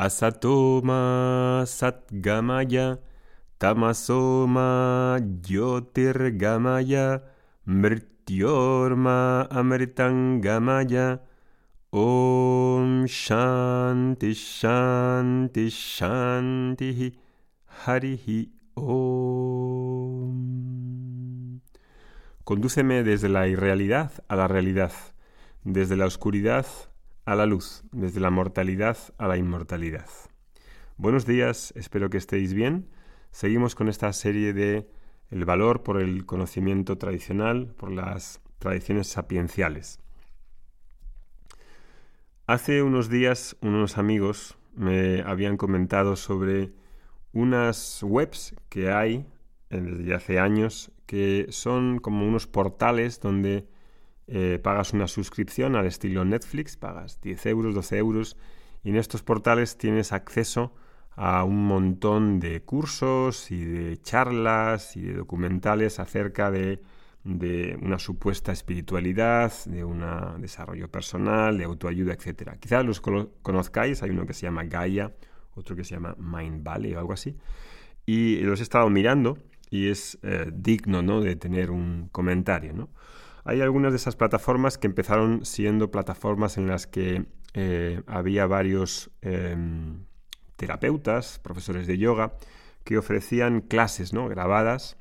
[0.00, 2.96] Asatoma Satgamaya
[3.60, 7.20] Tamasoma Jyotirgamaya
[7.68, 11.20] Mrityorma Amritangamaya
[11.92, 17.12] Om Shanti Shanti Shanti
[17.84, 20.32] Harihi Om.
[22.44, 24.92] Condúceme desde la irrealidad a la realidad,
[25.62, 26.64] desde la oscuridad
[27.30, 30.08] a la luz, desde la mortalidad a la inmortalidad.
[30.96, 32.88] Buenos días, espero que estéis bien.
[33.30, 34.90] Seguimos con esta serie de
[35.30, 40.00] el valor por el conocimiento tradicional, por las tradiciones sapienciales.
[42.48, 46.72] Hace unos días unos amigos me habían comentado sobre
[47.32, 49.24] unas webs que hay
[49.70, 53.68] eh, desde hace años que son como unos portales donde
[54.30, 58.36] eh, pagas una suscripción al estilo Netflix, pagas 10 euros, 12 euros
[58.82, 60.72] y en estos portales tienes acceso
[61.16, 66.80] a un montón de cursos y de charlas y de documentales acerca de
[67.24, 70.02] de una supuesta espiritualidad, de un
[70.40, 72.56] desarrollo personal, de autoayuda, etc.
[72.58, 75.12] Quizás los conozcáis, hay uno que se llama Gaia,
[75.54, 77.36] otro que se llama Mind Valley o algo así,
[78.06, 79.38] y los he estado mirando
[79.68, 81.20] y es eh, digno ¿no?
[81.20, 82.72] de tener un comentario.
[82.72, 82.88] ¿no?
[83.44, 89.10] Hay algunas de esas plataformas que empezaron siendo plataformas en las que eh, había varios
[89.22, 90.04] em,
[90.56, 92.34] terapeutas, profesores de yoga,
[92.84, 94.28] que ofrecían clases ¿no?
[94.28, 94.96] grabadas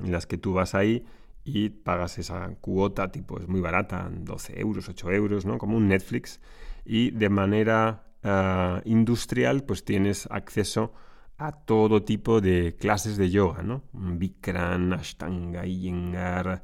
[0.00, 1.04] en las que tú vas ahí
[1.44, 5.56] y pagas esa cuota, tipo, es muy barata, 12 euros, 8 euros, ¿no?
[5.56, 6.40] Como un Netflix.
[6.84, 10.92] Y de manera ah, industrial, pues tienes acceso
[11.38, 13.82] a todo tipo de clases de yoga, ¿no?
[13.92, 16.62] Bikram, Ashtanga, Iyengar,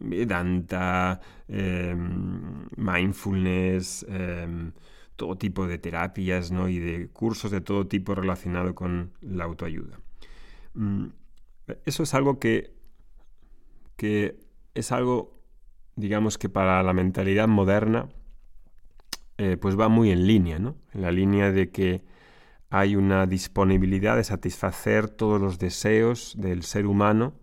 [0.00, 4.72] Vedanta, em, mindfulness, em,
[5.16, 6.68] todo tipo de terapias, ¿no?
[6.68, 10.00] Y de cursos de todo tipo relacionado con la autoayuda.
[10.74, 11.08] Mm,
[11.84, 12.80] eso es algo que
[14.00, 14.40] que
[14.74, 15.42] es algo,
[15.94, 18.08] digamos que para la mentalidad moderna,
[19.36, 20.74] eh, pues va muy en línea, ¿no?
[20.94, 22.02] En la línea de que
[22.70, 27.34] hay una disponibilidad de satisfacer todos los deseos del ser humano,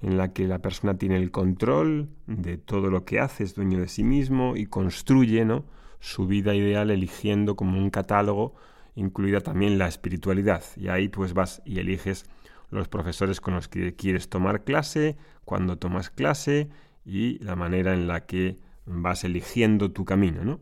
[0.00, 3.80] en la que la persona tiene el control de todo lo que hace, es dueño
[3.80, 5.64] de sí mismo y construye ¿no?
[6.00, 8.54] su vida ideal eligiendo como un catálogo
[8.98, 10.64] incluida también la espiritualidad.
[10.76, 12.26] Y ahí pues vas y eliges
[12.70, 16.68] los profesores con los que quieres tomar clase, cuando tomas clase
[17.04, 20.60] y la manera en la que vas eligiendo tu camino, ¿no?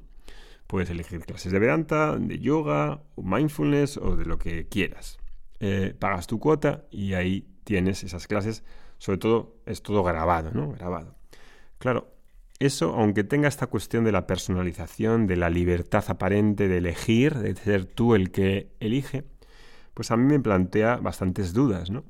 [0.67, 5.19] Puedes elegir clases de Vedanta, de yoga, o mindfulness o de lo que quieras.
[5.61, 8.65] Eh, pagas tu cuota y ahí tienes esas clases.
[8.99, 10.73] Sobre todo es todo grabado, ¿no?
[10.73, 11.15] Grabado.
[11.79, 12.09] Claro,
[12.59, 17.55] eso, aunque tenga esta cuestión de la personalización, de la libertad aparente de elegir, de
[17.55, 19.25] ser tú el que elige,
[19.93, 22.05] pues a mí me plantea bastantes dudas, ¿no?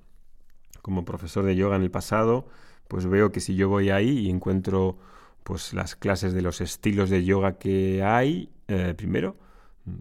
[0.83, 2.47] Como profesor de yoga en el pasado,
[2.89, 4.99] pues veo que si yo voy ahí y encuentro
[5.43, 9.37] pues las clases de los estilos de yoga que hay, eh, primero,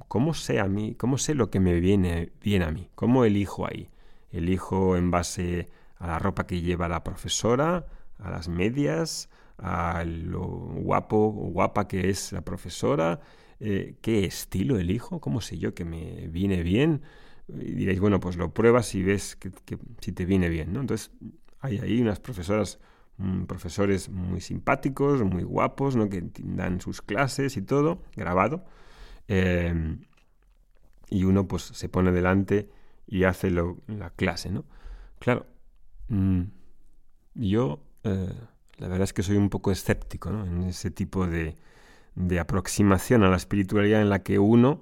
[0.08, 2.90] ¿cómo sé a mí, cómo sé lo que me viene bien a mí?
[2.96, 3.90] ¿Cómo elijo ahí?
[4.32, 7.86] ¿Elijo en base a la ropa que lleva la profesora,
[8.20, 13.20] a las medias, a lo guapo o guapa que es la profesora?
[13.60, 15.22] Eh, ¿Qué estilo elijo?
[15.22, 17.02] ¿Cómo sé yo que me viene bien?
[17.48, 19.52] y diréis, bueno, pues lo pruebas y ves que,
[20.02, 20.82] si te viene bien, ¿no?
[20.82, 21.12] Entonces,
[21.60, 22.80] hay ahí unas profesoras,
[23.18, 26.10] mm, profesores muy simpáticos, muy guapos, ¿no?
[26.10, 28.66] Que dan sus clases y todo, grabado.
[29.28, 30.00] Em,
[31.10, 32.70] y uno, pues, se pone delante
[33.08, 34.66] y hace la clase, ¿no?
[35.20, 35.46] Claro,
[36.10, 36.42] mm,
[37.36, 38.34] yo, eh,
[38.78, 40.30] la verdad es que soy un poco escéptico.
[40.30, 41.56] En ese tipo de,
[42.16, 44.82] de aproximación a la espiritualidad en la que uno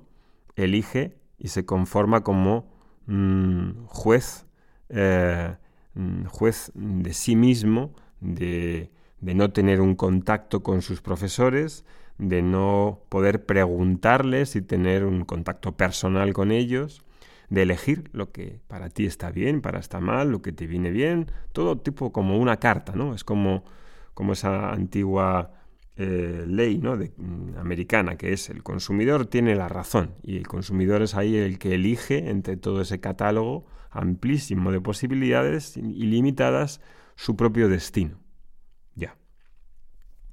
[0.55, 2.71] elige y se conforma como
[3.07, 4.45] mm, juez,
[4.89, 5.55] eh,
[5.95, 11.85] mm, juez de sí mismo, de, no tener un contacto con sus profesores,
[12.17, 17.02] de no poder preguntarles y tener un contacto personal con ellos,
[17.53, 20.89] de elegir lo que para ti está bien, para está mal, lo que te viene
[20.89, 23.13] bien, todo tipo como una carta, ¿no?
[23.13, 23.63] Es como,
[24.15, 25.51] como esa antigua
[25.95, 26.95] eh, ley ¿no?
[26.95, 31.59] mm, americana, que es el consumidor tiene la razón y el consumidor es ahí el
[31.59, 36.81] que elige entre todo ese catálogo amplísimo de posibilidades ilimitadas
[37.15, 38.17] su propio destino.
[38.95, 39.15] Ya.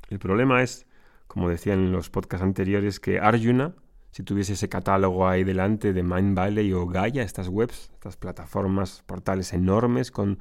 [0.09, 0.87] El problema es,
[1.27, 3.75] como decía en los podcasts anteriores, que Arjuna,
[4.11, 9.03] si tuviese ese catálogo ahí delante de Mind Valley o Gaia, estas webs, estas plataformas,
[9.07, 10.41] portales enormes con,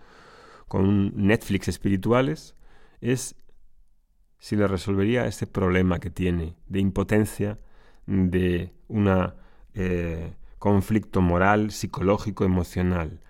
[0.68, 2.56] con Netflix espirituales,
[3.01, 3.36] es
[4.39, 7.60] si le resolvería ese problema que tiene de impotencia,
[8.06, 9.36] de una
[9.75, 13.22] eh, conflicto moral, psicológico, emocional.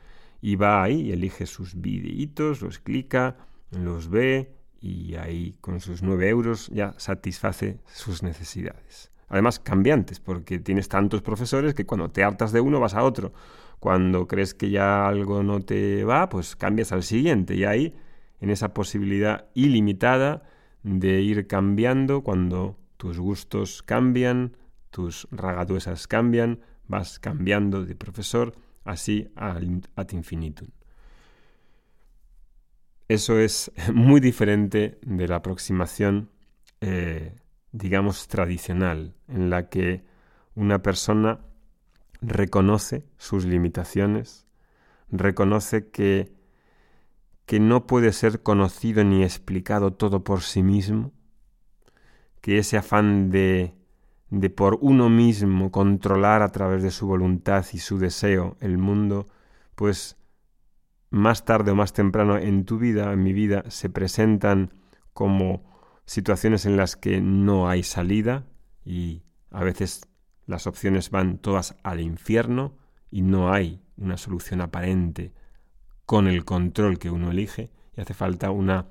[0.41, 3.35] Y va ahí, elige sus videitos, los clica,
[3.71, 9.11] los ve y ahí con sus 9 euros ya satisface sus necesidades.
[9.29, 13.31] Además, cambiantes, porque tienes tantos profesores que cuando te hartas de uno vas a otro.
[13.79, 17.55] Cuando crees que ya algo no te va, pues cambias al siguiente.
[17.55, 17.95] Y ahí,
[18.41, 20.43] en esa posibilidad ilimitada
[20.83, 24.57] de ir cambiando, cuando tus gustos cambian,
[24.89, 28.53] tus ragaduesas cambian, vas cambiando de profesor,
[28.83, 30.67] así ad infinitum.
[33.07, 36.29] Eso es muy diferente de la aproximación,
[36.81, 37.35] eh,
[37.71, 40.03] digamos, tradicional, en la que
[40.55, 41.39] una persona
[42.21, 44.47] reconoce sus limitaciones,
[45.09, 46.33] reconoce que,
[47.45, 51.11] que no puede ser conocido ni explicado todo por sí mismo,
[52.41, 53.73] que ese afán de,
[54.29, 59.27] de por uno mismo controlar a través de su voluntad y su deseo el mundo,
[59.75, 60.17] pues
[61.09, 64.73] más tarde o más temprano en tu vida, en mi vida, se presentan
[65.13, 65.68] como
[66.09, 68.43] situaciones en las que no hay salida
[68.83, 69.21] y
[69.51, 70.07] a veces
[70.47, 72.75] las opciones van todas al infierno
[73.11, 75.33] y no hay una solución aparente
[76.07, 78.87] con el control que uno elige y hace falta una,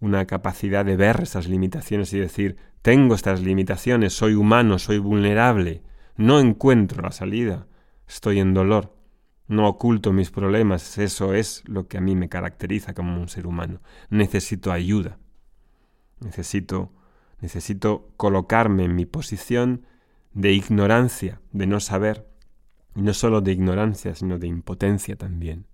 [0.00, 5.82] una capacidad de ver esas limitaciones y decir, tengo estas limitaciones, soy humano, soy vulnerable,
[6.16, 7.68] no encuentro la salida,
[8.06, 8.94] estoy en dolor,
[9.48, 13.46] no oculto mis problemas, eso es lo que a mí me caracteriza como un ser
[13.46, 13.80] humano.
[14.10, 15.18] Necesito ayuda.
[16.20, 16.92] Necesito
[17.40, 19.86] necesito colocarme en mi posición
[20.32, 22.26] de ignorancia, de no saber,
[22.94, 25.66] y no solo de ignorancia, sino de impotencia también.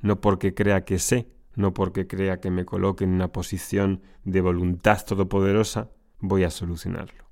[0.00, 4.40] No porque crea que sé, no porque crea que me coloque en una posición de
[4.40, 5.90] voluntad todopoderosa,
[6.20, 7.24] voy a solucionarlo.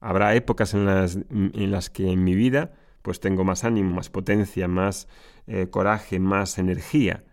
[0.00, 2.72] Habrá épocas en las, en las que en mi vida
[3.02, 5.08] pues tengo más ánimo, más potencia, más
[5.46, 7.24] eh, coraje, más energía.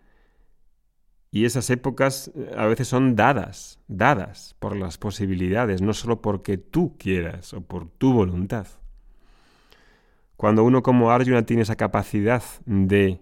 [1.32, 6.58] Y esas épocas eh, a veces son dadas, dadas por las posibilidades, no solo porque
[6.58, 8.68] tú quieras o por tu voluntad.
[10.36, 13.20] Cuando uno como Arjuna tiene esa capacidad de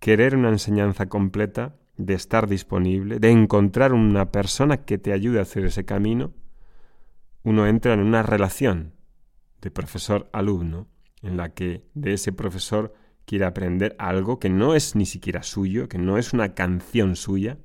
[0.00, 5.42] querer una enseñanza completa, de estar disponible, de encontrar una persona que te ayude a
[5.42, 6.32] hacer ese camino,
[7.44, 8.94] uno entra en una relación
[9.60, 10.88] de profesor-alumno,
[11.22, 12.92] en la que de ese profesor
[13.26, 17.58] quiere aprender algo que no es ni siquiera suyo, que no es una canción suya.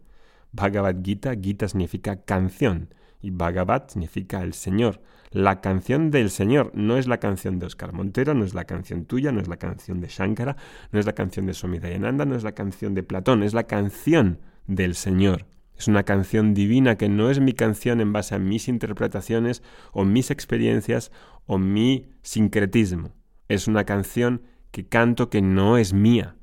[0.52, 5.02] Bhagavad Gita, Gita significa canción y Bhagavad significa el Señor.
[5.32, 9.06] La canción del Señor no es la canción de Oscar Montero, no es la canción
[9.06, 10.58] tuya, no es la canción de Shankara,
[10.92, 13.66] no es la canción de Swami Dayananda, no es la canción de Platón, es la
[13.66, 15.46] canción del Señor.
[15.78, 19.64] Es una canción divina que no es mi canción en base a mis interpretaciones
[19.94, 21.12] o mis experiencias
[21.46, 23.14] o mi sincretismo.
[23.48, 26.36] Es una canción que canto que no es mía,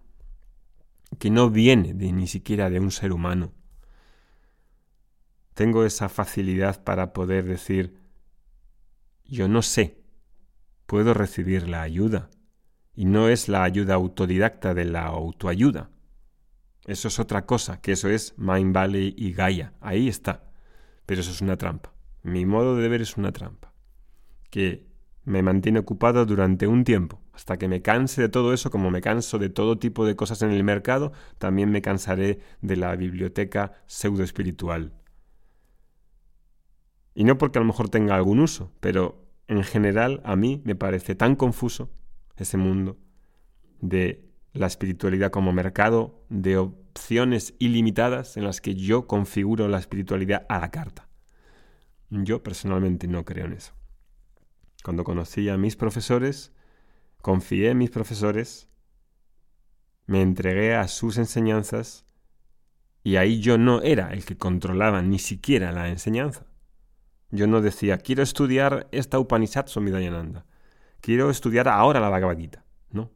[1.19, 3.53] que no viene de ni siquiera de un ser humano.
[5.55, 7.99] Tengo esa facilidad para poder decir,
[9.25, 10.03] yo no sé,
[10.87, 12.31] puedo recibir la ayuda,
[12.95, 15.91] y no es la ayuda autodidacta de la autoayuda,
[16.87, 19.73] eso es otra cosa, que eso es Mind Valley y Gaia.
[19.81, 20.45] Ahí está.
[21.05, 21.93] Pero eso es una trampa.
[22.23, 23.73] Mi modo de ver es una trampa.
[24.51, 24.87] Que
[25.25, 29.03] me mantiene ocupado durante un tiempo, hasta que me canse de todo eso, como me
[29.03, 33.75] canso de todo tipo de cosas en el mercado, también me cansaré de la biblioteca
[33.87, 34.95] pseudo espiritual.
[37.15, 40.77] Y no porque a lo mejor tenga algún uso, pero en general a mí me
[40.77, 41.91] parece tan confuso
[42.37, 42.97] ese mundo
[43.83, 50.47] de la espiritualidad como mercado de opciones ilimitadas en las que yo configuro la espiritualidad
[50.49, 51.07] a la carta.
[52.09, 53.75] Yo personalmente no creo en eso.
[54.83, 56.56] Cuando conocí a mis profesores,
[57.27, 58.69] confié en mis profesores,
[60.07, 62.07] me entregué a sus enseñanzas
[63.03, 66.47] y ahí yo no era el que controlaba ni siquiera la enseñanza.
[67.33, 70.47] Yo no decía, quiero estudiar esta Upanishad Somidayananda,
[71.01, 72.65] quiero estudiar ahora la Bhagavad Gita.
[72.91, 73.11] No,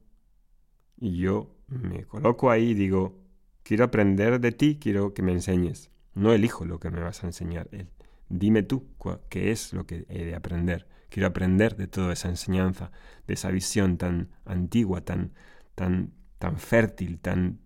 [0.97, 3.17] y yo me coloco ahí y digo,
[3.63, 5.93] quiero aprender de ti, quiero que me enseñes.
[6.15, 7.89] No elijo lo que me vas a enseñar él.
[8.31, 8.87] Dime tú
[9.29, 10.87] qué es lo que he de aprender.
[11.09, 12.93] Quiero aprender de toda esa enseñanza,
[13.27, 15.33] de esa visión tan antigua, tan,
[15.75, 17.59] tan, tan fértil, tan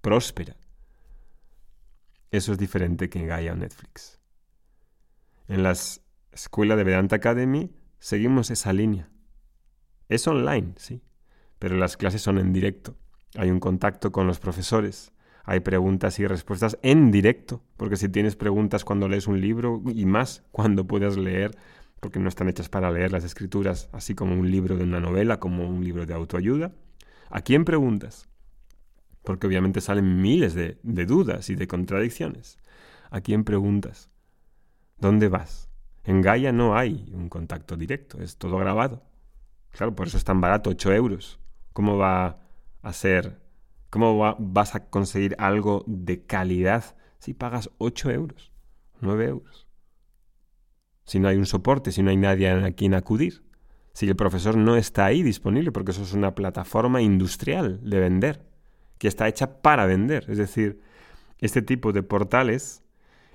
[0.00, 0.56] próspera.
[2.32, 4.18] Eso es diferente que en Gaia o Netflix.
[5.46, 5.72] En la
[6.32, 7.70] escuela de Vedanta Academy
[8.00, 9.08] seguimos esa línea.
[10.08, 11.00] Es online, sí,
[11.60, 12.96] pero las clases son en directo.
[13.36, 15.12] Hay un contacto con los profesores,
[15.50, 20.04] hay preguntas y respuestas en directo, porque si tienes preguntas cuando lees un libro y
[20.04, 21.56] más cuando puedas leer
[22.00, 25.40] porque no están hechas para leer las escrituras así como un libro de una novela,
[25.40, 26.72] como un libro de autoayuda.
[27.30, 28.28] ¿A quién preguntas?
[29.24, 32.58] Porque obviamente salen miles de, dudas y de contradicciones.
[33.08, 34.10] ¿A quién preguntas?
[34.98, 35.70] ¿Dónde vas?
[36.04, 39.02] En Gaia no hay un contacto directo, es todo grabado.
[39.70, 41.40] Claro, por eso es tan barato, 8 euros.
[41.72, 42.36] ¿Cómo va
[42.82, 43.47] a ser?
[43.90, 48.52] ¿Cómo vas a conseguir algo de calidad si pagas 8 euros,
[49.00, 49.66] 9 euros?
[51.04, 53.44] Si no hay un soporte, si no hay nadie a quien acudir.
[53.94, 58.46] Si el profesor no está ahí disponible, porque eso es una plataforma industrial de vender,
[58.98, 60.26] que está hecha para vender.
[60.28, 60.80] Es decir,
[61.38, 62.84] este tipo de portales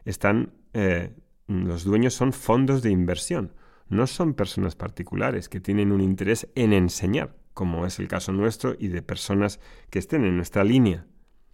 [0.06, 1.16] están, eh,
[1.48, 3.54] los dueños son fondos de inversión,
[3.90, 8.76] no son personas particulares que tienen un interés en enseñar, como es el caso nuestro
[8.78, 11.06] y de personas que estén en nuestra línea.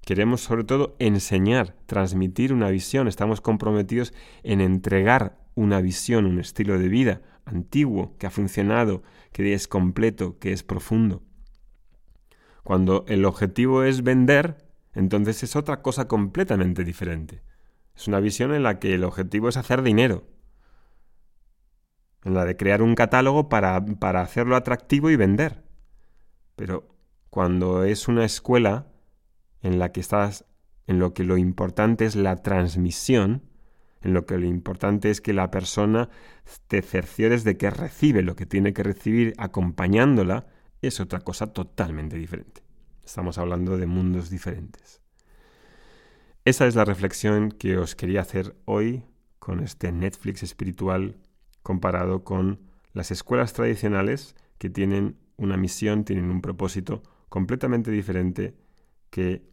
[0.02, 4.14] Queremos sobre todo enseñar, transmitir una visión, estamos comprometidos
[4.44, 10.38] en entregar una visión, un estilo de vida antiguo, que ha funcionado, que es completo,
[10.40, 11.24] que es profundo.
[12.64, 17.42] Cuando el objetivo es vender, entonces es otra cosa completamente diferente.
[17.96, 20.28] Es una visión en la que el objetivo es hacer dinero.
[22.24, 25.64] En la de crear un catálogo para, para hacerlo atractivo y vender.
[26.60, 26.90] Pero
[27.30, 28.86] cuando es una escuela
[29.62, 30.44] en la que estás,
[30.88, 33.44] en lo que lo importante es la transmisión,
[34.02, 36.10] en lo que lo importante es que la persona
[36.68, 40.48] te cerciores de que recibe lo que tiene que recibir acompañándola,
[40.82, 42.62] es otra cosa totalmente diferente.
[43.06, 45.00] Estamos hablando de mundos diferentes.
[46.44, 49.06] Esa es la reflexión que os quería hacer hoy
[49.40, 51.16] con este Netflix espiritual
[51.64, 52.60] comparado con
[52.92, 58.56] las escuelas tradicionales que tienen una misión, tienen un propósito completamente diferente
[59.10, 59.44] que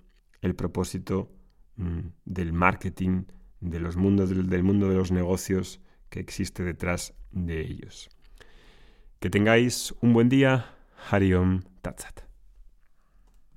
[0.42, 1.32] el propósito
[1.76, 3.24] mm, del marketing,
[3.60, 8.10] de los mundos, del, mundo de los negocios que existe detrás de ellos.
[9.20, 10.72] Que tengáis un buen día.
[11.10, 12.25] Hariom Tatsat.